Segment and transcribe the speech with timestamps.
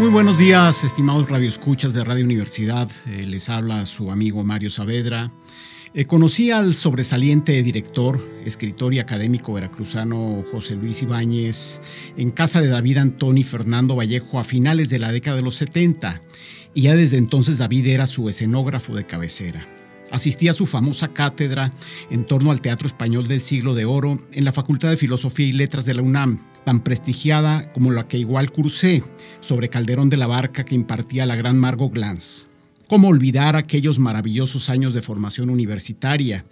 [0.00, 2.90] Muy buenos días, estimados radioescuchas de Radio Universidad.
[3.04, 5.30] Eh, les habla su amigo Mario Saavedra.
[5.92, 11.82] Eh, conocí al sobresaliente director, escritor y académico veracruzano José Luis Ibáñez
[12.16, 16.22] en casa de David Antoni Fernando Vallejo a finales de la década de los 70
[16.72, 19.68] y ya desde entonces David era su escenógrafo de cabecera.
[20.10, 21.74] Asistía a su famosa cátedra
[22.08, 25.52] en torno al teatro español del siglo de oro en la Facultad de Filosofía y
[25.52, 29.02] Letras de la UNAM tan prestigiada como la que igual cursé
[29.40, 32.46] sobre Calderón de la Barca que impartía la gran Margot Glantz.
[32.88, 36.44] ¿Cómo olvidar aquellos maravillosos años de formación universitaria?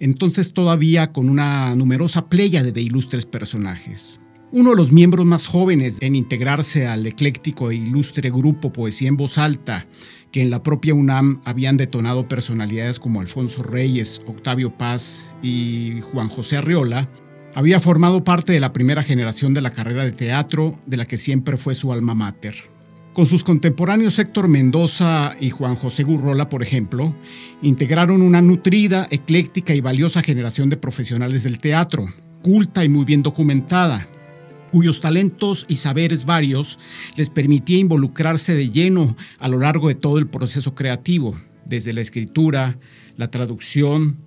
[0.00, 4.18] Entonces todavía con una numerosa playa de ilustres personajes.
[4.50, 9.16] Uno de los miembros más jóvenes en integrarse al ecléctico e ilustre grupo Poesía en
[9.16, 9.86] Voz Alta,
[10.30, 16.28] que en la propia UNAM habían detonado personalidades como Alfonso Reyes, Octavio Paz y Juan
[16.28, 17.08] José Arriola,
[17.54, 21.18] había formado parte de la primera generación de la carrera de teatro, de la que
[21.18, 22.54] siempre fue su alma mater.
[23.12, 27.14] Con sus contemporáneos Héctor Mendoza y Juan José Gurrola, por ejemplo,
[27.62, 32.08] integraron una nutrida, ecléctica y valiosa generación de profesionales del teatro,
[32.42, 34.08] culta y muy bien documentada,
[34.72, 36.80] cuyos talentos y saberes varios
[37.16, 42.00] les permitía involucrarse de lleno a lo largo de todo el proceso creativo, desde la
[42.00, 42.76] escritura,
[43.16, 44.23] la traducción,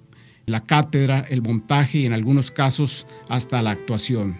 [0.47, 4.39] la cátedra, el montaje y en algunos casos hasta la actuación.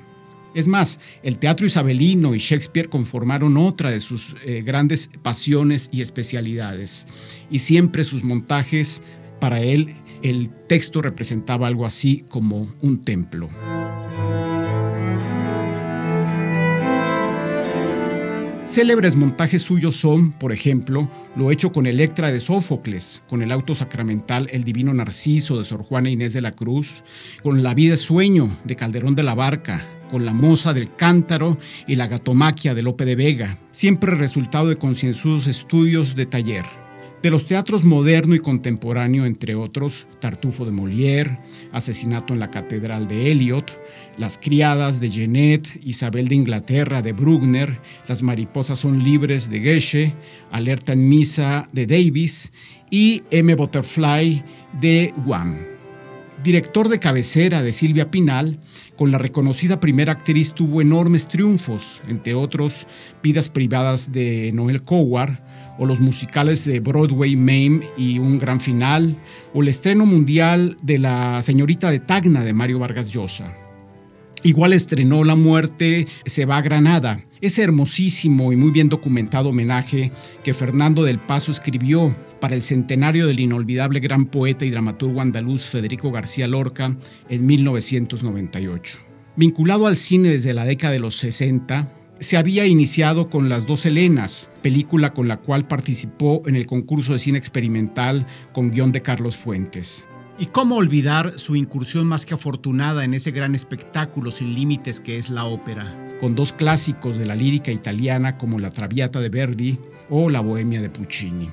[0.55, 6.01] Es más, el teatro isabelino y Shakespeare conformaron otra de sus eh, grandes pasiones y
[6.01, 7.07] especialidades.
[7.51, 9.03] Y siempre sus montajes,
[9.41, 13.49] para él, el texto representaba algo así como un templo.
[18.77, 23.73] Célebres montajes suyos son, por ejemplo, lo hecho con Electra de Sófocles, con el auto
[23.73, 27.03] sacramental El Divino Narciso de Sor Juana Inés de la Cruz,
[27.41, 31.95] con La vida sueño de Calderón de la Barca, con La moza del cántaro y
[31.95, 36.86] La gatomaquia de Lope de Vega, siempre resultado de concienzudos estudios de taller
[37.27, 41.41] de los teatros moderno y contemporáneo, entre otros, Tartufo de Molière,
[41.73, 43.65] Asesinato en la Catedral de Eliot,
[44.17, 50.15] Las Criadas de Genet, Isabel de Inglaterra de Bruckner, Las Mariposas son Libres de Gesche,
[50.51, 52.53] Alerta en Misa de Davis
[52.89, 53.55] y M.
[53.55, 54.45] Butterfly
[54.79, 55.57] de Guam.
[56.41, 58.57] Director de cabecera de Silvia Pinal,
[58.95, 62.87] con la reconocida primera actriz tuvo enormes triunfos, entre otros
[63.21, 65.41] Vidas Privadas de Noel Coward,
[65.79, 69.17] o los musicales de Broadway, Mame y Un Gran Final,
[69.53, 73.55] o el estreno mundial de La Señorita de Tacna de Mario Vargas Llosa.
[74.43, 80.11] Igual estrenó La Muerte se va a Granada, ese hermosísimo y muy bien documentado homenaje
[80.43, 85.65] que Fernando del Paso escribió para el centenario del inolvidable gran poeta y dramaturgo andaluz
[85.65, 86.95] Federico García Lorca
[87.29, 88.99] en 1998.
[89.35, 93.85] Vinculado al cine desde la década de los 60, se había iniciado con Las dos
[93.85, 99.01] Helenas, película con la cual participó en el concurso de cine experimental con guion de
[99.01, 100.07] Carlos Fuentes.
[100.39, 105.17] ¿Y cómo olvidar su incursión más que afortunada en ese gran espectáculo sin límites que
[105.17, 109.79] es la ópera, con dos clásicos de la lírica italiana como La Traviata de Verdi
[110.09, 111.49] o La Bohemia de Puccini?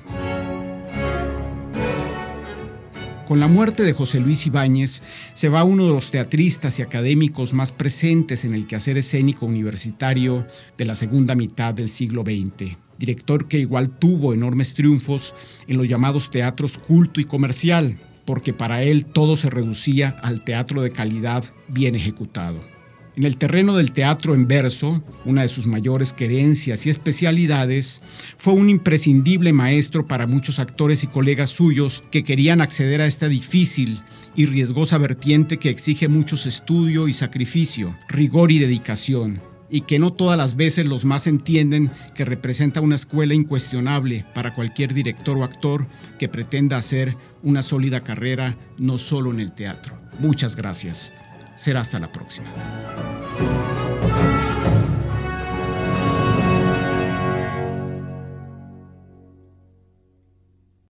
[3.27, 5.01] Con la muerte de José Luis Ibáñez
[5.33, 10.45] se va uno de los teatristas y académicos más presentes en el quehacer escénico universitario
[10.77, 15.33] de la segunda mitad del siglo XX, director que igual tuvo enormes triunfos
[15.67, 20.83] en los llamados teatros culto y comercial, porque para él todo se reducía al teatro
[20.83, 22.74] de calidad bien ejecutado.
[23.17, 28.01] En el terreno del teatro en verso, una de sus mayores querencias y especialidades,
[28.37, 33.29] fue un imprescindible maestro para muchos actores y colegas suyos que querían acceder a esta
[33.29, 34.01] difícil
[34.35, 40.11] y riesgosa vertiente que exige muchos estudio y sacrificio, rigor y dedicación, y que no
[40.11, 45.45] todas las veces los más entienden que representa una escuela incuestionable para cualquier director o
[45.45, 45.87] actor
[46.19, 49.97] que pretenda hacer una sólida carrera no solo en el teatro.
[50.19, 51.13] Muchas gracias.
[51.55, 52.47] Será hasta la próxima.